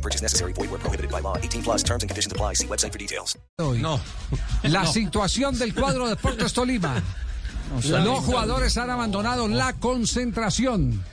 No 0.00 0.02
purchase 0.02 0.22
necessary. 0.22 0.54
Void 0.54 0.70
where 0.70 0.78
prohibited 0.78 1.10
by 1.10 1.20
law. 1.20 1.36
18 1.36 1.62
plus 1.62 1.82
terms 1.82 2.02
and 2.02 2.08
conditions 2.08 2.32
apply. 2.32 2.54
See 2.54 2.66
website 2.66 2.92
for 2.92 2.98
details. 2.98 3.36
No. 3.58 4.00
La 4.62 4.86
situación 4.86 5.58
del 5.58 5.74
cuadro 5.74 6.04
de 6.04 6.14
Deportes 6.14 6.54
Tolima. 6.54 7.02
Los 7.84 8.24
jugadores 8.24 8.76
han 8.78 8.88
abandonado 8.88 9.46
la 9.46 9.74
concentración. 9.74 11.04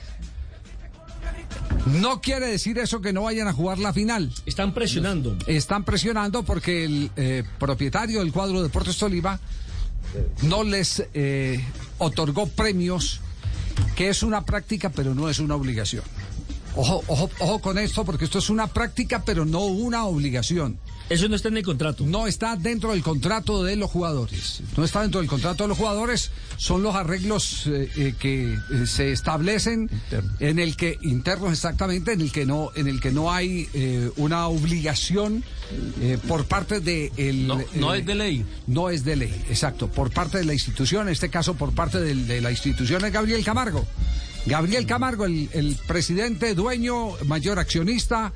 No 1.86 2.20
quiere 2.20 2.46
decir 2.46 2.78
eso 2.78 3.00
que 3.00 3.12
no 3.12 3.24
vayan 3.24 3.46
a 3.46 3.52
jugar 3.52 3.78
la 3.78 3.92
final. 3.92 4.32
Están 4.46 4.72
presionando. 4.72 5.36
Están 5.46 5.84
presionando 5.84 6.42
porque 6.42 6.84
el 6.84 7.10
eh, 7.16 7.44
propietario 7.58 8.20
del 8.20 8.32
cuadro 8.32 8.58
de 8.58 8.64
Deportes 8.64 8.96
Tolima 8.96 9.38
no 10.42 10.64
les 10.64 11.04
eh, 11.14 11.62
otorgó 11.98 12.48
premios, 12.48 13.20
que 13.94 14.08
es 14.08 14.22
una 14.22 14.44
práctica 14.44 14.90
pero 14.90 15.14
no 15.14 15.28
es 15.28 15.38
una 15.38 15.54
obligación. 15.54 16.04
Ojo, 16.80 17.02
ojo, 17.08 17.28
ojo 17.40 17.58
con 17.60 17.76
esto 17.76 18.04
porque 18.04 18.24
esto 18.24 18.38
es 18.38 18.50
una 18.50 18.68
práctica 18.68 19.24
pero 19.24 19.44
no 19.44 19.64
una 19.64 20.04
obligación. 20.04 20.78
Eso 21.10 21.26
no 21.28 21.34
está 21.34 21.48
en 21.48 21.56
el 21.56 21.64
contrato. 21.64 22.04
No 22.06 22.26
está 22.28 22.54
dentro 22.54 22.92
del 22.92 23.02
contrato 23.02 23.64
de 23.64 23.74
los 23.76 23.90
jugadores. 23.90 24.60
No 24.76 24.84
está 24.84 25.00
dentro 25.02 25.20
del 25.20 25.28
contrato 25.28 25.64
de 25.64 25.68
los 25.68 25.76
jugadores. 25.78 26.30
Son 26.58 26.82
los 26.82 26.94
arreglos 26.94 27.66
eh, 27.66 27.90
eh, 27.96 28.14
que 28.18 28.52
eh, 28.52 28.86
se 28.86 29.10
establecen 29.10 29.90
en 30.38 30.58
el 30.58 30.76
que 30.76 30.98
internos 31.02 31.50
exactamente, 31.52 32.12
en 32.12 32.20
el 32.20 32.30
que 32.30 32.44
no, 32.46 32.70
en 32.76 32.86
el 32.86 33.00
que 33.00 33.10
no 33.10 33.32
hay 33.32 33.68
una 34.16 34.46
obligación 34.48 35.42
por 36.28 36.44
parte 36.44 36.78
de 36.80 37.10
el. 37.16 37.46
No, 37.48 37.58
no 37.74 37.94
es 37.94 38.06
de 38.06 38.14
ley. 38.14 38.44
No 38.68 38.90
es 38.90 39.02
de 39.02 39.16
ley, 39.16 39.34
exacto. 39.48 39.88
Por 39.88 40.12
parte 40.12 40.38
de 40.38 40.44
la 40.44 40.52
institución, 40.52 41.08
en 41.08 41.12
este 41.12 41.28
caso 41.28 41.54
por 41.54 41.74
parte 41.74 42.00
del- 42.00 42.26
de, 42.28 42.40
la 42.40 42.50
institución 42.52 43.04
es 43.04 43.12
Gabriel 43.12 43.42
Camargo. 43.44 43.84
Gabriel 44.46 44.86
Camargo, 44.86 45.24
el, 45.26 45.48
el 45.52 45.76
presidente, 45.86 46.54
dueño, 46.54 47.10
mayor 47.26 47.58
accionista 47.58 48.32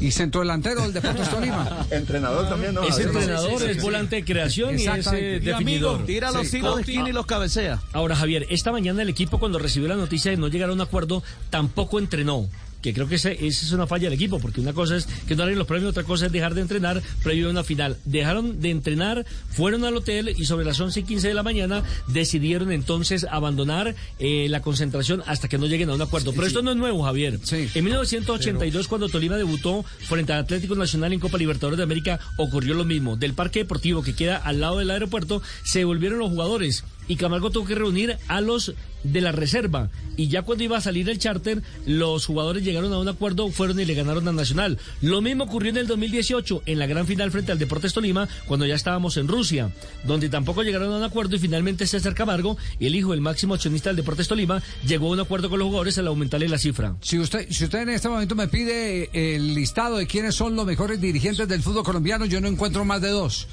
y 0.00 0.10
centrodelantero 0.10 0.82
del 0.82 0.92
Deportes 0.92 1.28
Tolima. 1.30 1.86
Entrenador 1.90 2.48
también, 2.48 2.74
¿no? 2.74 2.82
Es 2.82 2.98
entrenador, 2.98 3.62
es 3.62 3.80
volante 3.80 4.16
de 4.16 4.24
creación 4.24 4.78
y 4.78 4.86
es 4.86 5.06
eh, 5.12 5.38
Y 5.40 5.44
definidor. 5.44 6.04
Tira 6.04 6.32
los 6.32 6.48
Sí. 6.48 6.56
tiros 6.58 6.76
de 6.76 6.82
esquina 6.82 7.08
y 7.08 7.12
los 7.12 7.26
cabecea. 7.26 7.80
Ahora, 7.92 8.16
Javier, 8.16 8.46
esta 8.50 8.72
mañana 8.72 9.02
el 9.02 9.08
equipo 9.08 9.38
cuando 9.38 9.58
recibió 9.58 9.88
la 9.88 9.96
noticia 9.96 10.30
de 10.32 10.36
no 10.36 10.48
llegar 10.48 10.70
a 10.70 10.72
un 10.72 10.80
acuerdo, 10.80 11.22
tampoco 11.50 11.98
entrenó. 12.00 12.48
Que 12.84 12.92
creo 12.92 13.08
que 13.08 13.14
esa 13.14 13.30
es 13.30 13.72
una 13.72 13.86
falla 13.86 14.10
del 14.10 14.12
equipo, 14.12 14.38
porque 14.38 14.60
una 14.60 14.74
cosa 14.74 14.96
es 14.96 15.06
que 15.26 15.34
no 15.34 15.42
hagan 15.42 15.56
los 15.56 15.66
premios, 15.66 15.88
otra 15.88 16.04
cosa 16.04 16.26
es 16.26 16.32
dejar 16.32 16.52
de 16.52 16.60
entrenar 16.60 17.02
previo 17.22 17.46
a 17.46 17.50
una 17.50 17.64
final. 17.64 17.96
Dejaron 18.04 18.60
de 18.60 18.68
entrenar, 18.68 19.24
fueron 19.48 19.86
al 19.86 19.96
hotel 19.96 20.34
y 20.36 20.44
sobre 20.44 20.66
las 20.66 20.78
11 20.78 21.00
y 21.00 21.02
15 21.04 21.28
de 21.28 21.32
la 21.32 21.42
mañana 21.42 21.82
decidieron 22.08 22.70
entonces 22.72 23.24
abandonar 23.30 23.94
eh, 24.18 24.48
la 24.50 24.60
concentración 24.60 25.22
hasta 25.24 25.48
que 25.48 25.56
no 25.56 25.64
lleguen 25.64 25.88
a 25.88 25.94
un 25.94 26.02
acuerdo. 26.02 26.34
Pero 26.34 26.46
esto 26.46 26.60
no 26.60 26.72
es 26.72 26.76
nuevo, 26.76 27.04
Javier. 27.04 27.40
Sí. 27.42 27.70
En 27.74 27.84
1982, 27.84 28.86
cuando 28.86 29.08
Tolima 29.08 29.38
debutó 29.38 29.82
frente 30.06 30.34
al 30.34 30.40
Atlético 30.40 30.74
Nacional 30.74 31.14
en 31.14 31.20
Copa 31.20 31.38
Libertadores 31.38 31.78
de 31.78 31.84
América, 31.84 32.20
ocurrió 32.36 32.74
lo 32.74 32.84
mismo. 32.84 33.16
Del 33.16 33.32
parque 33.32 33.60
deportivo 33.60 34.02
que 34.02 34.14
queda 34.14 34.36
al 34.36 34.60
lado 34.60 34.76
del 34.80 34.90
aeropuerto, 34.90 35.40
se 35.62 35.84
volvieron 35.84 36.18
los 36.18 36.28
jugadores 36.28 36.84
y 37.08 37.16
Camargo 37.16 37.50
tuvo 37.50 37.66
que 37.66 37.74
reunir 37.74 38.16
a 38.28 38.40
los 38.40 38.74
de 39.04 39.20
la 39.20 39.32
reserva. 39.32 39.90
Y 40.16 40.28
ya 40.28 40.42
cuando 40.42 40.64
iba 40.64 40.78
a 40.78 40.80
salir 40.80 41.08
el 41.08 41.18
charter, 41.18 41.62
los 41.86 42.26
jugadores 42.26 42.64
llegaron 42.64 42.92
a 42.92 42.98
un 42.98 43.08
acuerdo, 43.08 43.50
fueron 43.50 43.78
y 43.78 43.84
le 43.84 43.94
ganaron 43.94 44.26
a 44.28 44.32
Nacional. 44.32 44.78
Lo 45.02 45.20
mismo 45.20 45.44
ocurrió 45.44 45.70
en 45.70 45.76
el 45.76 45.86
2018, 45.86 46.62
en 46.66 46.78
la 46.78 46.86
gran 46.86 47.06
final 47.06 47.30
frente 47.30 47.52
al 47.52 47.58
Deportes 47.58 47.92
Tolima, 47.92 48.28
cuando 48.46 48.66
ya 48.66 48.74
estábamos 48.74 49.16
en 49.16 49.28
Rusia, 49.28 49.70
donde 50.04 50.28
tampoco 50.28 50.62
llegaron 50.62 50.92
a 50.92 50.96
un 50.96 51.02
acuerdo 51.02 51.36
y 51.36 51.38
finalmente 51.38 51.86
César 51.86 52.14
Camargo, 52.14 52.56
el 52.80 52.94
hijo 52.94 53.12
del 53.12 53.20
máximo 53.20 53.54
accionista 53.54 53.90
del 53.90 53.96
Deportes 53.96 54.28
Tolima, 54.28 54.62
llegó 54.86 55.08
a 55.08 55.12
un 55.12 55.20
acuerdo 55.20 55.50
con 55.50 55.58
los 55.58 55.66
jugadores 55.66 55.98
al 55.98 56.06
aumentarle 56.06 56.48
la 56.48 56.58
cifra. 56.58 56.96
Si 57.00 57.18
usted, 57.18 57.48
si 57.50 57.64
usted 57.64 57.80
en 57.80 57.90
este 57.90 58.08
momento 58.08 58.34
me 58.34 58.48
pide 58.48 59.10
el 59.12 59.54
listado 59.54 59.98
de 59.98 60.06
quiénes 60.06 60.34
son 60.34 60.56
los 60.56 60.66
mejores 60.66 61.00
dirigentes 61.00 61.46
del 61.48 61.62
fútbol 61.62 61.84
colombiano, 61.84 62.24
yo 62.24 62.40
no 62.40 62.48
encuentro 62.48 62.84
más 62.84 63.00
de 63.02 63.10
dos. 63.10 63.46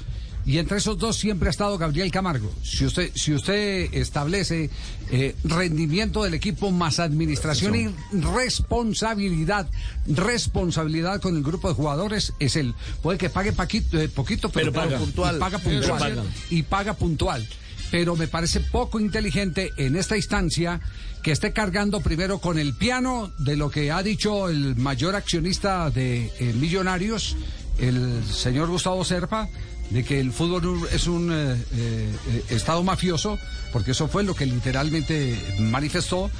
Y 0.44 0.58
entre 0.58 0.78
esos 0.78 0.98
dos 0.98 1.16
siempre 1.16 1.48
ha 1.48 1.50
estado 1.50 1.78
Gabriel 1.78 2.10
Camargo. 2.10 2.52
Si 2.62 2.84
usted, 2.84 3.12
si 3.14 3.32
usted 3.32 3.94
establece 3.94 4.70
eh, 5.10 5.36
rendimiento 5.44 6.24
del 6.24 6.34
equipo 6.34 6.70
más 6.70 6.98
administración 6.98 7.74
y 7.76 7.88
responsabilidad, 8.12 9.68
responsabilidad 10.06 11.20
con 11.20 11.36
el 11.36 11.42
grupo 11.42 11.68
de 11.68 11.74
jugadores, 11.74 12.32
es 12.40 12.56
él. 12.56 12.74
Puede 13.02 13.18
que 13.18 13.30
pague 13.30 13.52
paquito, 13.52 14.00
eh, 14.00 14.08
poquito, 14.08 14.48
pero, 14.48 14.72
Pero 14.72 14.84
paga. 14.84 14.98
puntual. 14.98 15.36
Y 15.36 15.38
paga 15.38 15.58
puntual. 15.58 15.98
paga. 15.98 16.24
Y 16.50 16.62
paga 16.62 16.94
puntual. 16.94 17.48
Pero 17.90 18.16
me 18.16 18.26
parece 18.26 18.60
poco 18.60 18.98
inteligente 18.98 19.70
en 19.76 19.96
esta 19.96 20.16
instancia 20.16 20.80
que 21.22 21.30
esté 21.30 21.52
cargando 21.52 22.00
primero 22.00 22.38
con 22.38 22.58
el 22.58 22.74
piano 22.74 23.30
de 23.38 23.56
lo 23.56 23.70
que 23.70 23.92
ha 23.92 24.02
dicho 24.02 24.48
el 24.48 24.76
mayor 24.76 25.14
accionista 25.14 25.90
de 25.90 26.32
eh, 26.40 26.52
Millonarios, 26.54 27.36
el 27.78 28.24
señor 28.24 28.68
Gustavo 28.68 29.04
Serpa, 29.04 29.48
de 29.92 30.04
que 30.04 30.20
el 30.20 30.32
fútbol 30.32 30.88
es 30.92 31.06
un 31.06 31.30
eh, 31.32 31.56
eh, 31.74 32.44
estado 32.50 32.82
mafioso, 32.82 33.38
porque 33.72 33.90
eso 33.92 34.08
fue 34.08 34.24
lo 34.24 34.34
que 34.34 34.46
literalmente 34.46 35.38
manifestó. 35.60 36.30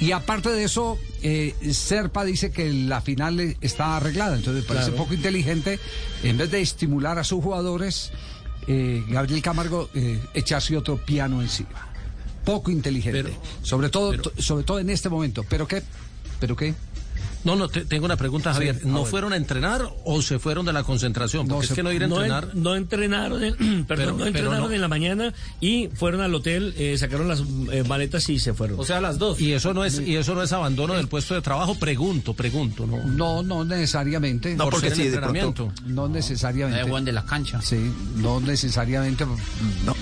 Y 0.00 0.12
aparte 0.12 0.50
de 0.50 0.64
eso, 0.64 0.98
eh, 1.22 1.54
Serpa 1.72 2.24
dice 2.24 2.50
que 2.50 2.72
la 2.72 3.00
final 3.00 3.56
está 3.60 3.96
arreglada. 3.96 4.36
Entonces 4.36 4.64
parece 4.64 4.90
poco 4.92 5.14
inteligente, 5.14 5.78
en 6.22 6.38
vez 6.38 6.50
de 6.50 6.60
estimular 6.60 7.18
a 7.18 7.24
sus 7.24 7.42
jugadores, 7.42 8.10
Gabriel 8.66 9.42
Camargo 9.42 9.90
eh, 9.94 10.20
echarse 10.34 10.76
otro 10.76 10.96
piano 10.96 11.42
encima. 11.42 11.88
Poco 12.44 12.70
inteligente. 12.70 13.22
Pero- 13.24 13.36
sobre, 13.62 13.88
todo, 13.90 14.10
pero- 14.10 14.32
sobre 14.38 14.64
todo 14.64 14.78
en 14.80 14.90
este 14.90 15.08
momento. 15.08 15.44
¿Pero 15.48 15.66
qué? 15.68 15.82
¿Pero 16.40 16.56
qué? 16.56 16.74
No, 17.44 17.56
no, 17.56 17.68
te- 17.68 17.84
tengo 17.84 18.04
una 18.04 18.16
pregunta, 18.16 18.52
Javier. 18.52 18.76
Sí, 18.80 18.88
a 18.88 18.90
¿No 18.92 19.04
fueron 19.04 19.32
a 19.32 19.36
entrenar 19.36 19.88
o 20.04 20.22
se 20.22 20.38
fueron 20.38 20.64
de 20.66 20.72
la 20.72 20.84
concentración? 20.84 21.46
No, 21.48 21.54
Porque 21.54 21.66
se- 21.68 21.72
es 21.72 21.76
que 21.76 21.82
no 21.82 21.92
ir 21.92 22.04
a 22.04 22.06
No, 22.06 22.16
en- 22.16 22.22
entrenar. 22.32 22.54
no 22.56 22.74
entrenaron, 22.76 23.42
en- 23.44 23.54
perdón, 23.86 23.86
Pero- 24.06 24.12
no 24.18 24.26
entrenaron 24.26 24.68
no. 24.68 24.72
en 24.72 24.80
la 24.80 24.88
mañana 24.88 25.34
y 25.60 25.88
fueron 25.94 26.20
al 26.20 26.34
hotel, 26.34 26.74
eh, 26.76 26.96
sacaron 26.98 27.26
las 27.28 27.42
eh, 27.72 27.84
maletas 27.88 28.28
y 28.28 28.38
se 28.38 28.54
fueron. 28.54 28.78
O 28.78 28.84
sea, 28.84 29.00
las 29.00 29.18
dos. 29.18 29.40
Y 29.40 29.52
eso 29.52 29.74
no 29.74 29.84
es, 29.84 29.98
y 30.00 30.16
eso 30.16 30.34
no 30.34 30.42
es 30.42 30.52
abandono 30.52 30.94
del 30.94 31.08
puesto 31.08 31.34
de 31.34 31.42
trabajo. 31.42 31.74
Pregunto, 31.74 32.34
pregunto, 32.34 32.86
¿no? 32.86 33.02
No, 33.04 33.42
no 33.42 33.64
necesariamente. 33.64 34.54
No, 34.54 34.64
Por 34.64 34.74
porque 34.74 34.90
sí, 34.94 35.08
de 35.08 35.18
pronto- 35.18 35.36
entrenamiento. 35.38 35.72
No 35.86 36.08
necesariamente. 36.08 37.02
de 37.04 37.12
la 37.12 37.24
cancha. 37.24 37.60
Sí, 37.62 37.76
no 38.16 38.40
necesariamente. 38.40 39.24
No. 39.26 39.94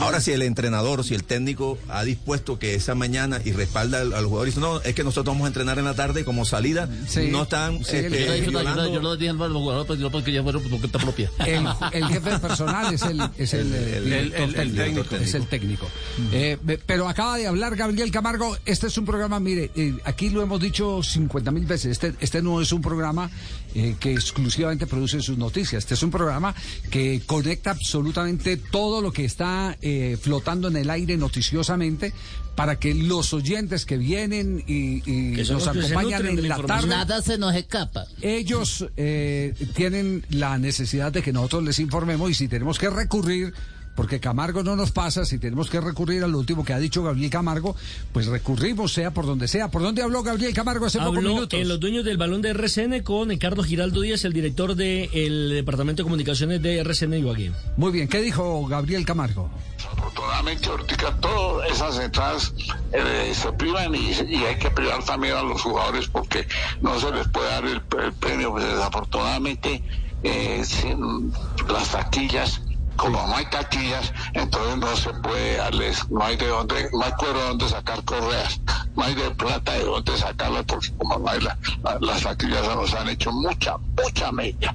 Ahora, 0.00 0.20
si 0.20 0.32
el 0.32 0.42
entrenador, 0.42 1.04
si 1.04 1.14
el 1.14 1.24
técnico 1.24 1.78
ha 1.88 2.04
dispuesto 2.04 2.58
que 2.58 2.74
esa 2.74 2.94
mañana 2.94 3.40
y 3.44 3.52
respalda 3.52 4.00
al, 4.00 4.12
al 4.12 4.24
jugador 4.26 4.48
y 4.48 4.50
dice, 4.50 4.60
no, 4.60 4.80
es 4.80 4.94
que 4.94 5.04
nosotros 5.04 5.34
vamos 5.34 5.44
a 5.44 5.48
entrenar 5.48 5.78
en 5.78 5.84
la 5.84 5.94
tarde 5.94 6.19
como 6.24 6.44
salida 6.44 6.88
Sí. 7.08 7.28
no 7.30 7.42
están 7.42 7.78
Sí, 7.84 7.96
este, 7.96 8.06
el- 8.06 8.12
yo- 8.12 8.44
yo- 8.44 8.50
violando- 8.50 9.00
lo 9.00 9.16
dije 9.16 9.30
a 9.30 9.32
los 9.34 9.52
jugadores 9.52 9.86
pues, 9.86 9.98
yo 10.00 10.10
porque 10.10 10.32
ya 10.32 10.42
fueron 10.42 10.62
por 10.62 10.78
cuenta 10.78 10.98
propia. 10.98 11.30
El, 11.46 11.66
el 11.92 12.04
jefe 12.08 12.38
personal 12.38 12.92
es 12.94 13.02
el, 13.02 13.20
es 13.38 13.54
el, 13.54 13.72
eh, 13.74 13.96
El- 13.96 13.96
el- 13.96 14.04
director 14.04 14.40
el- 14.42 14.54
el 14.54 14.74
técnico. 14.76 15.02
técnico. 15.04 15.16
Es 15.24 15.34
el 15.34 15.46
técnico. 15.46 15.88
Eh, 16.32 16.58
be- 16.62 16.78
pero 16.84 17.08
acaba 17.08 17.36
de 17.36 17.46
hablar 17.46 17.76
Gabriel 17.76 18.10
Camargo. 18.10 18.56
Este 18.66 18.86
es 18.88 18.98
un 18.98 19.04
programa, 19.04 19.40
mire, 19.40 19.70
eh, 19.76 19.94
aquí 20.04 20.30
lo 20.30 20.42
hemos 20.42 20.60
dicho 20.60 21.02
50 21.02 21.50
mil 21.50 21.66
veces. 21.66 21.92
Este, 21.92 22.14
este 22.20 22.42
no 22.42 22.60
es 22.60 22.72
un 22.72 22.80
programa 22.82 23.30
eh, 23.74 23.96
que 23.98 24.12
exclusivamente 24.12 24.86
produce 24.86 25.20
sus 25.20 25.38
noticias. 25.38 25.84
Este 25.84 25.94
es 25.94 26.02
un 26.02 26.10
programa 26.10 26.54
que 26.90 27.22
conecta 27.26 27.70
absolutamente 27.70 28.56
todo 28.56 29.00
lo 29.00 29.12
que 29.12 29.24
está 29.24 29.76
eh, 29.80 30.18
flotando 30.20 30.68
en 30.68 30.76
el 30.76 30.90
aire 30.90 31.16
noticiosamente 31.16 32.12
para 32.54 32.78
que 32.78 32.94
los 32.94 33.32
oyentes 33.32 33.86
que 33.86 33.96
vienen 33.96 34.62
y, 34.66 35.02
y 35.10 35.34
Que 35.34 35.44
nos 35.44 35.50
los 35.50 35.68
que 35.68 35.82
se 35.82 35.94
acompañan 35.94 36.26
en 36.26 36.48
la 36.48 36.56
tarde. 36.58 36.88
Nada 36.88 37.22
se 37.22 37.38
nos 37.38 37.54
escapa. 37.54 38.06
Ellos 38.20 38.86
eh, 38.96 39.54
tienen 39.74 40.26
la 40.30 40.58
necesidad 40.58 41.12
de 41.12 41.22
que 41.22 41.32
nosotros 41.32 41.64
les 41.64 41.78
informemos 41.78 42.30
y 42.30 42.34
si 42.34 42.48
tenemos 42.48 42.78
que 42.78 42.90
recurrir, 42.90 43.54
porque 44.00 44.18
Camargo 44.18 44.62
no 44.62 44.76
nos 44.76 44.92
pasa, 44.92 45.26
si 45.26 45.36
tenemos 45.38 45.68
que 45.68 45.78
recurrir 45.78 46.24
a 46.24 46.26
lo 46.26 46.38
último 46.38 46.64
que 46.64 46.72
ha 46.72 46.78
dicho 46.78 47.02
Gabriel 47.02 47.28
Camargo, 47.28 47.76
pues 48.14 48.28
recurrimos, 48.28 48.94
sea 48.94 49.10
por 49.10 49.26
donde 49.26 49.46
sea. 49.46 49.70
¿Por 49.70 49.82
dónde 49.82 50.00
habló 50.00 50.22
Gabriel 50.22 50.54
Camargo 50.54 50.86
hace 50.86 50.96
pocos 50.96 51.18
Habló 51.18 51.34
minutos? 51.34 51.60
en 51.60 51.68
los 51.68 51.78
dueños 51.80 52.02
del 52.02 52.16
balón 52.16 52.40
de 52.40 52.48
RCN 52.48 53.02
con 53.02 53.28
Ricardo 53.28 53.62
Giraldo 53.62 54.00
Díaz, 54.00 54.24
el 54.24 54.32
director 54.32 54.74
del 54.74 55.50
Departamento 55.50 56.00
de 56.00 56.04
Comunicaciones 56.04 56.62
de 56.62 56.78
RCN 56.78 57.12
Ibagué. 57.12 57.52
Muy 57.76 57.92
bien, 57.92 58.08
¿qué 58.08 58.22
dijo 58.22 58.66
Gabriel 58.66 59.04
Camargo? 59.04 59.50
Afortunadamente 59.92 60.70
ahorita 60.70 61.16
todas 61.20 61.70
esas 61.70 61.98
entradas 61.98 62.54
eh, 62.94 63.34
se 63.34 63.52
privan 63.52 63.94
y, 63.94 64.12
y 64.12 64.36
hay 64.46 64.56
que 64.56 64.70
privar 64.70 65.04
también 65.04 65.34
a 65.34 65.42
los 65.42 65.60
jugadores 65.60 66.08
porque 66.08 66.48
no 66.80 66.98
se 66.98 67.10
les 67.12 67.28
puede 67.28 67.48
dar 67.50 67.66
el, 67.66 67.82
el 68.02 68.14
premio. 68.14 68.52
Pues 68.52 68.64
desafortunadamente 68.64 69.82
eh, 70.22 70.62
sin 70.64 71.30
las 71.68 71.90
taquillas 71.92 72.62
como 72.96 73.26
no 73.26 73.34
hay 73.36 73.46
taquillas, 73.46 74.12
entonces 74.34 74.76
no 74.76 74.94
se 74.96 75.10
puede 75.20 75.56
darles, 75.56 76.10
no 76.10 76.22
hay 76.22 76.36
de 76.36 76.46
dónde, 76.48 76.88
no 76.92 77.02
hay 77.02 77.12
cuero 77.12 77.38
de 77.40 77.48
dónde 77.48 77.68
sacar 77.68 78.04
correas, 78.04 78.60
no 78.94 79.02
hay 79.04 79.14
de 79.14 79.30
plata 79.30 79.72
de 79.72 79.84
dónde 79.84 80.16
sacarla, 80.18 80.62
porque 80.64 80.88
como 80.98 81.18
no 81.18 81.28
hay 81.28 81.40
la- 81.40 81.56
la- 81.82 81.98
las 82.00 82.22
taquillas 82.22 82.66
se 82.66 82.74
nos 82.74 82.94
han 82.94 83.08
hecho 83.08 83.32
mucha, 83.32 83.76
mucha 83.78 84.32
mella. 84.32 84.74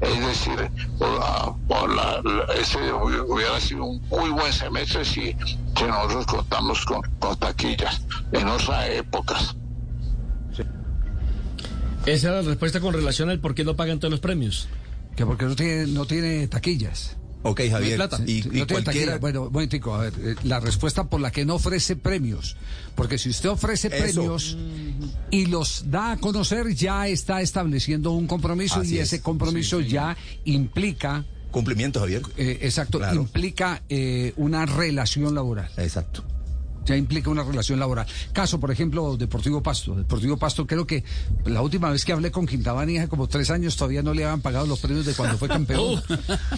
Es 0.00 0.20
decir, 0.26 0.70
por 0.98 1.10
la- 1.18 1.54
por 1.68 1.94
la- 1.94 2.20
la- 2.22 2.52
ese 2.54 2.78
hubi- 2.92 3.24
hubiera 3.28 3.60
sido 3.60 3.84
un 3.84 4.02
muy 4.08 4.30
buen 4.30 4.52
semestre 4.52 5.04
si, 5.04 5.36
si 5.76 5.84
nosotros 5.84 6.26
contamos 6.26 6.84
con, 6.84 7.02
con 7.20 7.36
taquillas 7.38 8.02
en 8.32 8.48
otras 8.48 8.88
épocas. 8.88 9.54
Esa 12.06 12.28
era 12.28 12.42
la 12.42 12.48
respuesta 12.48 12.80
con 12.80 12.94
relación 12.94 13.28
al 13.30 13.40
por 13.40 13.54
qué 13.54 13.62
no 13.62 13.76
pagan 13.76 13.98
todos 14.00 14.10
los 14.10 14.20
premios. 14.20 14.68
Que 15.16 15.26
porque 15.26 15.44
no 15.44 15.54
tiene, 15.54 15.86
no 15.86 16.06
tiene 16.06 16.48
taquillas. 16.48 17.16
Ok, 17.42 17.60
Javier. 17.70 17.96
plata. 17.96 18.20
Y, 18.26 18.38
y 18.38 18.42
no 18.42 18.66
tiene 18.66 18.66
cualquiera. 18.84 19.18
Bueno, 19.18 19.42
un 19.44 19.52
momentico, 19.52 19.94
a 19.94 20.02
ver, 20.02 20.12
eh, 20.20 20.34
la 20.44 20.60
respuesta 20.60 21.04
por 21.04 21.20
la 21.20 21.30
que 21.30 21.44
no 21.46 21.54
ofrece 21.54 21.96
premios. 21.96 22.56
Porque 22.94 23.16
si 23.16 23.30
usted 23.30 23.48
ofrece 23.48 23.88
Eso. 23.88 23.96
premios 23.96 24.58
y 25.30 25.46
los 25.46 25.90
da 25.90 26.12
a 26.12 26.16
conocer, 26.18 26.74
ya 26.74 27.08
está 27.08 27.40
estableciendo 27.40 28.10
un 28.12 28.26
compromiso 28.26 28.80
Así 28.80 28.96
y 28.96 28.98
es. 28.98 29.04
ese 29.12 29.22
compromiso 29.22 29.80
ya 29.80 30.16
implica, 30.44 31.24
Cumplimiento, 31.50 31.98
Javier. 32.00 32.22
eh, 32.36 32.58
exacto, 32.62 32.98
Claro. 32.98 33.22
implica 33.22 33.82
eh, 33.88 34.34
una 34.36 34.66
relación 34.66 35.34
laboral. 35.34 35.70
Exacto. 35.78 36.22
Ya 36.86 36.96
implica 36.96 37.28
una 37.30 37.42
relación 37.44 37.78
laboral. 37.78 38.06
Caso, 38.32 38.58
por 38.58 38.70
ejemplo, 38.70 39.16
Deportivo 39.16 39.62
Pasto. 39.62 39.94
Deportivo 39.94 40.36
Pasto, 40.38 40.66
creo 40.66 40.86
que 40.86 41.04
la 41.44 41.60
última 41.62 41.90
vez 41.90 42.04
que 42.04 42.12
hablé 42.12 42.30
con 42.30 42.46
Quintabani 42.46 42.98
hace 42.98 43.08
como 43.08 43.28
tres 43.28 43.50
años 43.50 43.76
todavía 43.76 44.02
no 44.02 44.14
le 44.14 44.24
habían 44.24 44.40
pagado 44.40 44.66
los 44.66 44.80
premios 44.80 45.04
de 45.04 45.12
cuando 45.14 45.36
fue 45.36 45.48
campeón. 45.58 46.02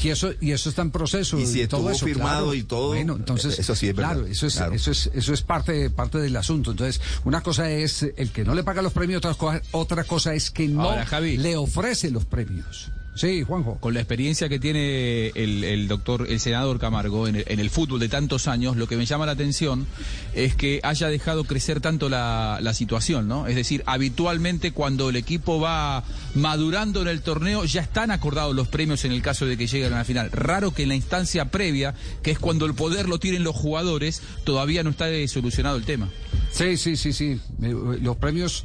y 0.01 0.09
eso 0.11 0.31
y 0.41 0.53
eso 0.53 0.69
está 0.71 0.83
en 0.83 0.91
proceso. 0.93 1.39
Y 1.39 1.47
si 1.47 1.67
todo 1.67 1.91
eso, 1.91 2.07
firmado 2.07 2.45
claro. 2.47 2.55
y 2.55 2.63
todo, 2.63 2.89
Bueno, 2.89 3.17
entonces, 3.17 3.59
eso 3.59 3.75
sí 3.75 3.89
es 3.89 3.97
verdad. 3.97 4.13
Claro, 4.13 4.27
eso 4.29 4.47
es, 4.47 4.55
Claro. 4.57 4.75
eso 4.75 4.91
es, 4.93 5.11
eso 5.13 5.35
es 5.35 5.43
parte, 5.43 5.91
parte 5.91 6.19
del 6.19 6.37
asunto. 6.37 6.71
Entonces, 6.71 7.01
una 7.25 7.41
cosa 7.43 7.71
es 7.71 8.03
el 8.17 8.31
que 8.31 8.45
no 8.45 8.55
le 8.55 8.63
paga 8.63 8.81
los 8.81 8.93
premios, 8.93 9.19
otra 9.19 9.35
cosa, 9.35 9.61
otra 9.73 10.05
cosa 10.05 10.35
es 10.35 10.51
que 10.51 10.69
no 10.69 10.83
Ahora, 10.83 11.05
Javi. 11.05 11.37
le 11.37 11.57
ofrece 11.57 12.11
los 12.11 12.25
premios. 12.25 12.91
Sí, 13.15 13.43
Juanjo. 13.43 13.77
Con 13.79 13.93
la 13.93 14.01
experiencia 14.01 14.49
que 14.49 14.59
tiene 14.59 15.29
el, 15.35 15.65
el 15.65 15.87
doctor, 15.87 16.27
el 16.31 16.41
senador 16.41 16.79
Camargo 16.79 17.29
en 17.29 17.37
el, 17.37 17.45
en 17.47 17.61
el 17.61 17.69
fútbol 17.69 18.01
de 18.01 18.09
tantos 18.09 18.49
años, 18.49 18.77
lo 18.77 18.89
que 18.89 18.97
me 18.97 19.05
llama 19.05 19.27
la 19.27 19.33
atención 19.33 19.87
es 20.35 20.55
que 20.57 20.81
haya 20.83 21.09
dejado 21.09 21.45
crecer 21.45 21.81
tanto 21.81 22.09
la, 22.09 22.59
la 22.63 22.73
situación, 22.73 23.29
¿no? 23.29 23.47
Es 23.47 23.55
decir, 23.55 23.83
habitualmente 23.85 24.73
cuando 24.73 25.11
el 25.11 25.17
equipo 25.17 25.61
va 25.61 26.05
madurando 26.35 27.03
en 27.03 27.09
el 27.09 27.21
torneo, 27.21 27.67
ya 27.67 27.83
están 27.83 28.11
acordados 28.11 28.57
los 28.57 28.69
premios 28.69 29.05
en 29.05 29.13
el 29.13 29.21
caso 29.21 29.45
de 29.45 29.59
que 29.59 29.67
lleguen 29.67 29.93
a 29.93 29.99
la 29.99 30.05
final. 30.05 30.31
Raro 30.31 30.73
que 30.73 30.85
en 30.85 30.89
la 30.89 30.95
instancia 30.95 31.51
previa, 31.51 31.95
que 32.23 32.31
es 32.31 32.39
cuando 32.39 32.65
el 32.65 32.73
poder 32.75 33.11
lo 33.11 33.19
tienen 33.19 33.45
los 33.45 33.55
jugadores, 33.55 34.23
todavía 34.45 34.83
no 34.85 34.91
está 34.91 35.07
solucionado 35.29 35.77
el 35.77 35.85
tema. 35.85 36.09
Sí, 36.51 36.79
sí, 36.79 36.97
sí, 36.97 37.13
sí. 37.13 37.39
Eh, 37.63 37.75
Los 38.01 38.17
premios 38.17 38.65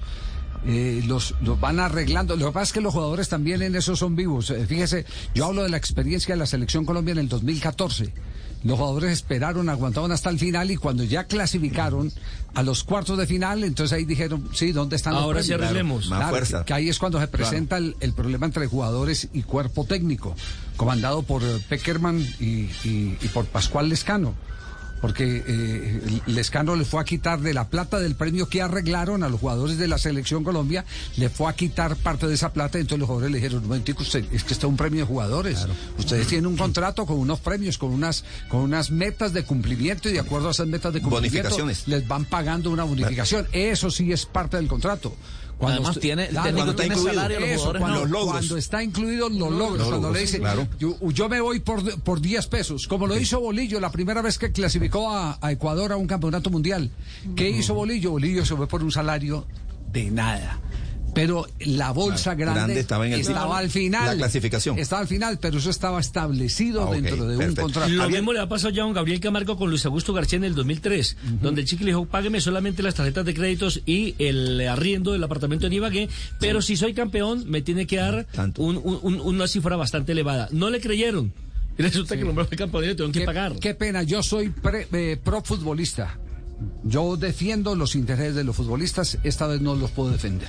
eh, 0.66 1.04
los, 1.06 1.36
los 1.42 1.60
van 1.60 1.80
arreglando. 1.80 2.36
Lo 2.36 2.48
que 2.48 2.52
pasa 2.54 2.64
es 2.64 2.74
que 2.74 2.82
los 2.82 2.94
jugadores 2.94 3.30
también 3.30 3.62
en 3.62 3.76
eso 3.76 3.96
son 3.96 4.16
vivos. 4.16 4.50
Eh, 4.50 4.66
Fíjese, 4.68 5.06
yo 5.34 5.46
hablo 5.46 5.64
de 5.64 5.70
la 5.70 5.78
experiencia 5.78 6.34
de 6.36 6.40
la 6.40 6.46
selección 6.46 6.86
Colombia 6.86 7.12
en 7.14 7.20
el 7.20 7.30
2014. 7.30 8.14
Los 8.64 8.80
jugadores 8.80 9.12
esperaron, 9.12 9.70
aguantaron 9.70 10.12
hasta 10.12 10.32
el 10.32 10.40
final 10.40 10.72
y 10.72 10.78
cuando 10.78 11.04
ya 11.04 11.26
clasificaron 11.26 12.12
a 12.56 12.64
los 12.64 12.84
cuartos 12.84 13.18
de 13.18 13.28
final, 13.28 13.64
entonces 13.64 13.96
ahí 13.96 14.04
dijeron, 14.04 14.50
sí, 14.52 14.72
¿dónde 14.72 14.96
están 14.96 15.14
los 15.14 15.22
Ahora 15.22 15.44
sí 15.44 15.54
arreglemos. 15.54 16.10
Más 16.10 16.30
fuerza. 16.30 16.60
Que, 16.62 16.66
que 16.66 16.74
ahí 16.74 16.90
es 16.90 16.98
cuando 16.98 17.20
se 17.20 17.28
presenta 17.28 17.78
el, 17.78 17.96
el 18.00 18.14
problema 18.14 18.48
entre 18.48 18.66
jugadores 18.66 19.30
y 19.32 19.44
cuerpo 19.44 19.86
técnico, 19.86 20.36
comandado 20.76 21.22
por 21.22 21.44
eh, 21.44 21.60
Peckerman 21.70 22.20
y, 22.40 22.46
y- 22.84 23.18
y 23.22 23.28
por 23.32 23.46
Pascual 23.46 23.90
Lescano. 23.90 24.34
Porque 25.02 25.44
eh, 25.48 26.22
Lescano 26.28 26.76
le 26.76 26.86
fue 26.86 27.02
a 27.02 27.04
quitar 27.04 27.40
de 27.40 27.54
la 27.54 27.70
plata 27.70 28.00
del 28.00 28.16
premio 28.16 28.50
que 28.50 28.62
arreglaron 28.62 29.24
a 29.24 29.30
los 29.30 29.40
jugadores 29.40 29.78
de 29.78 29.88
la 29.88 29.98
selección 29.98 30.44
Colombia, 30.44 30.86
le 31.18 31.30
fue 31.30 31.50
a 31.50 31.54
quitar 31.54 31.96
parte 31.96 32.28
de 32.28 32.34
esa 32.34 32.54
plata, 32.54 32.80
entonces 32.80 33.00
los 33.00 33.08
jugadores 33.08 33.32
le 33.32 33.38
dijeron, 33.38 33.64
momentico, 33.64 34.04
usted, 34.04 34.26
es 34.32 34.44
que 34.44 34.54
está 34.54 34.68
un 34.68 34.78
premio 34.78 35.02
de 35.02 35.06
jugadores. 35.06 35.68
Ustedes 35.98 36.28
tienen 36.28 36.48
un 36.48 36.58
contrato 36.58 37.06
con 37.06 37.18
unos 37.18 37.40
premios, 37.40 37.78
con 37.78 37.92
unas, 37.92 38.24
con 38.50 38.62
unas 38.62 38.92
metas 38.92 39.34
de 39.34 39.44
cumplimiento 39.44 40.10
y 40.10 40.14
de 40.14 40.20
acuerdo 40.20 40.48
a 40.48 40.52
esas 40.52 40.68
metas 40.68 40.94
de 40.94 41.02
cumplimiento 41.02 41.50
Bonificaciones. 41.50 41.88
les 41.88 42.08
van 42.08 42.26
pagando 42.26 42.72
una 42.72 42.84
bonificación. 42.84 43.48
Eso 43.52 43.92
sí 43.92 44.12
es 44.12 44.26
parte 44.26 44.58
del 44.58 44.68
contrato. 44.68 45.16
Además, 45.60 45.90
usted- 45.90 46.02
tiene- 46.02 46.24
el 46.26 46.30
Claro, 46.30 46.44
técnico 46.46 46.66
cuando 46.66 46.76
tiene 46.82 46.96
está 46.96 47.10
salario, 47.14 47.38
incluido, 47.38 47.54
los 47.56 47.58
jugadores 47.62 47.82
cuando, 47.82 47.98
no. 48.00 48.06
Los 48.06 48.12
logros. 48.12 48.32
cuando 48.34 48.58
está 48.58 48.84
incluido 48.84 49.30
los 49.30 49.52
logros, 49.52 49.88
cuando 49.88 50.12
le 50.12 50.20
dice, 50.20 50.40
claro. 50.40 50.68
yo, 50.80 50.98
yo 51.12 51.30
me 51.30 51.42
voy 51.42 51.60
por, 51.60 52.00
por 52.02 52.22
10 52.22 52.48
pesos, 52.48 52.88
como 52.88 53.08
lo 53.08 53.18
hizo 53.18 53.40
Bolillo 53.40 53.80
la 53.80 53.92
primera 53.92 54.22
vez 54.22 54.38
que 54.38 54.52
clasificó 54.52 55.10
a, 55.12 55.38
a 55.42 55.52
Ecuador 55.52 55.92
a 55.92 55.98
un 55.98 56.06
campeonato 56.08 56.50
mundial. 56.50 56.92
¿Qué 57.36 57.50
hizo 57.50 57.74
Bolillo? 57.74 58.12
Bolillo 58.12 58.46
se 58.46 58.56
fue 58.56 58.68
por 58.68 58.84
un 58.84 58.92
salario 58.92 59.46
de 59.92 60.12
nada. 60.12 60.60
Pero 61.18 61.48
la 61.60 61.92
bolsa 61.92 62.36
Claro, 62.36 62.38
grande, 62.54 62.60
grande 62.60 62.80
estaba 62.80 63.08
en 63.08 63.14
el- 63.14 63.20
estaba 63.22 63.58
al 63.58 63.70
final. 63.70 64.06
La 64.06 64.16
clasificación. 64.16 64.78
Estaba 64.78 65.02
al 65.02 65.08
final, 65.08 65.40
pero 65.42 65.58
eso 65.58 65.70
estaba 65.70 66.00
establecido 66.00 66.88
Ah, 66.88 66.92
dentro 66.94 67.28
de 67.28 67.38
un 67.38 67.56
contrato. 67.56 67.90
Lo 67.92 68.10
mismo 68.10 68.34
le 68.34 68.40
ha 68.40 68.48
pasado 68.48 68.70
ya 68.70 68.84
a 68.84 68.86
don 68.86 68.94
Gabriel 68.94 69.20
Camargo 69.20 69.58
con 69.58 69.70
Luis 69.70 69.86
Augusto 69.86 70.14
García 70.14 70.38
en 70.38 70.44
el 70.44 70.54
2003, 70.56 71.18
donde 71.42 71.62
el 71.62 71.68
chico 71.68 71.84
le 71.84 71.92
dijo, 71.92 72.06
págueme 72.06 72.40
solamente 72.40 72.84
las 72.84 72.94
tarjetas 72.96 73.26
de 73.26 73.34
créditos 73.34 73.82
y 73.86 74.14
el 74.20 74.62
arriendo 74.68 75.12
del 75.12 75.24
apartamento 75.24 75.66
en 75.68 75.74
Ibagué, 75.74 76.08
pero 76.40 76.62
si 76.62 76.78
soy 76.78 76.94
campeón 76.94 77.46
me 77.48 77.62
tiene 77.62 77.88
que 77.88 77.98
dar 77.98 78.28
Tanto. 78.32 78.62
un- 78.62 78.78
un- 78.78 79.00
un- 79.02 79.20
una 79.22 79.48
cifra 79.48 79.76
bastante 79.76 80.12
elevada. 80.12 80.48
No 80.52 80.70
le 80.70 80.80
creyeron. 80.80 81.34
Y 81.80 81.82
resulta 81.84 82.16
que 82.16 82.22
el 82.22 82.30
hombre 82.30 82.46
fue 82.46 82.58
campeón 82.58 82.84
tuvieron 82.84 83.12
que 83.12 83.20
qué, 83.20 83.26
pagar. 83.26 83.56
qué 83.60 83.74
pena, 83.76 84.04
yo 84.04 84.22
soy 84.24 84.50
pre- 84.50 84.88
eh, 84.92 85.18
pro 85.24 85.42
futbolista. 85.44 86.18
Yo 86.84 87.18
defiendo 87.18 87.76
los 87.76 87.94
intereses 87.94 88.34
de 88.34 88.44
los 88.44 88.56
futbolistas, 88.56 89.20
esta 89.24 89.46
vez 89.46 89.62
no 89.62 89.76
los 89.76 89.92
puedo 89.92 90.10
defender. 90.10 90.48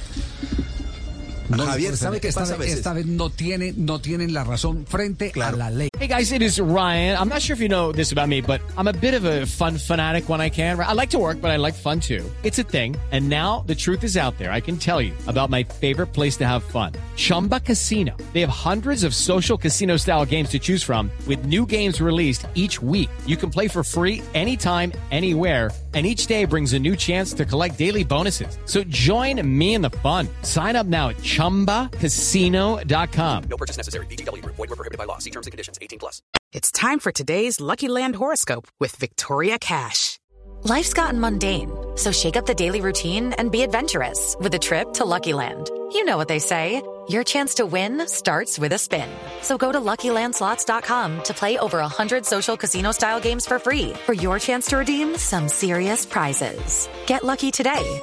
Los 1.56 1.66
Javier, 1.66 1.96
¿sabe 1.96 2.20
qué 2.20 2.32
pasa 2.32 2.56
vez. 2.56 2.72
Esta 2.72 2.92
vez 2.92 3.06
no 3.06 3.30
tienen, 3.30 3.74
no 3.86 4.00
tienen 4.00 4.32
la 4.34 4.44
razón 4.44 4.84
frente 4.86 5.30
Claro. 5.30 5.56
a 5.56 5.58
la 5.58 5.70
ley. 5.70 5.88
Hey 5.98 6.06
guys, 6.06 6.32
it 6.32 6.42
is 6.42 6.60
Ryan. 6.60 7.16
I'm 7.18 7.28
not 7.28 7.40
sure 7.42 7.54
if 7.54 7.60
you 7.60 7.68
know 7.68 7.90
this 7.92 8.12
about 8.12 8.28
me, 8.28 8.40
but 8.40 8.60
I'm 8.76 8.86
a 8.88 8.92
bit 8.92 9.14
of 9.14 9.24
a 9.24 9.46
fun 9.46 9.78
fanatic 9.78 10.28
when 10.28 10.40
I 10.40 10.50
can. 10.50 10.78
I 10.78 10.92
like 10.92 11.10
to 11.10 11.18
work, 11.18 11.40
but 11.40 11.50
I 11.50 11.56
like 11.56 11.74
fun 11.74 12.00
too. 12.00 12.24
It's 12.44 12.58
a 12.58 12.62
thing. 12.64 12.94
And 13.10 13.28
now 13.28 13.64
the 13.66 13.74
truth 13.74 14.04
is 14.04 14.16
out 14.16 14.36
there. 14.38 14.52
I 14.52 14.60
can 14.60 14.76
tell 14.76 15.00
you 15.00 15.12
about 15.26 15.48
my 15.50 15.64
favorite 15.64 16.12
place 16.12 16.36
to 16.38 16.46
have 16.46 16.62
fun. 16.62 16.92
Chumba 17.16 17.60
Casino. 17.60 18.12
They 18.32 18.40
have 18.42 18.50
hundreds 18.50 19.02
of 19.02 19.14
social 19.14 19.56
casino 19.58 19.96
style 19.96 20.24
games 20.26 20.50
to 20.50 20.58
choose 20.58 20.82
from 20.84 21.10
with 21.26 21.46
new 21.46 21.64
games 21.66 22.00
released 22.00 22.46
each 22.54 22.80
week. 22.82 23.08
You 23.26 23.36
can 23.36 23.50
play 23.50 23.68
for 23.68 23.82
free 23.82 24.22
anytime, 24.34 24.92
anywhere. 25.10 25.70
And 25.94 26.06
each 26.06 26.26
day 26.26 26.44
brings 26.44 26.74
a 26.74 26.78
new 26.78 26.94
chance 26.94 27.32
to 27.32 27.46
collect 27.46 27.78
daily 27.78 28.04
bonuses. 28.04 28.58
So 28.66 28.84
join 28.84 29.40
me 29.58 29.72
in 29.72 29.80
the 29.80 29.88
fun. 29.88 30.28
Sign 30.42 30.76
up 30.76 30.86
now 30.86 31.08
at 31.08 31.16
chumbacasino.com. 31.38 33.44
No 33.48 33.56
purchase 33.56 33.76
necessary. 33.76 34.06
VGW 34.06 34.42
Group. 34.42 34.56
Void 34.56 34.70
were 34.70 34.76
prohibited 34.76 34.98
by 34.98 35.04
law. 35.04 35.18
See 35.18 35.30
terms 35.30 35.46
and 35.46 35.52
conditions. 35.52 35.78
18 35.80 35.98
plus. 35.98 36.20
It's 36.52 36.72
time 36.72 36.98
for 36.98 37.12
today's 37.12 37.60
Lucky 37.60 37.88
Land 37.88 38.16
horoscope 38.16 38.66
with 38.80 38.96
Victoria 38.96 39.58
Cash. 39.58 40.18
Life's 40.62 40.92
gotten 40.92 41.20
mundane, 41.20 41.70
so 41.94 42.10
shake 42.10 42.36
up 42.36 42.46
the 42.46 42.54
daily 42.54 42.80
routine 42.80 43.32
and 43.34 43.52
be 43.52 43.62
adventurous 43.62 44.34
with 44.40 44.52
a 44.54 44.58
trip 44.58 44.92
to 44.94 45.04
Lucky 45.04 45.32
Land. 45.32 45.70
You 45.92 46.04
know 46.04 46.16
what 46.16 46.26
they 46.26 46.40
say 46.40 46.82
your 47.08 47.24
chance 47.24 47.54
to 47.54 47.66
win 47.66 48.06
starts 48.08 48.58
with 48.58 48.72
a 48.72 48.78
spin. 48.78 49.08
So 49.40 49.56
go 49.56 49.72
to 49.72 49.80
luckylandslots.com 49.80 51.22
to 51.22 51.34
play 51.34 51.58
over 51.58 51.78
100 51.78 52.26
social 52.26 52.56
casino 52.56 52.92
style 52.92 53.20
games 53.20 53.46
for 53.46 53.58
free 53.58 53.94
for 54.04 54.12
your 54.12 54.38
chance 54.38 54.66
to 54.66 54.78
redeem 54.78 55.16
some 55.16 55.48
serious 55.48 56.04
prizes. 56.04 56.88
Get 57.06 57.24
lucky 57.24 57.50
today 57.50 58.02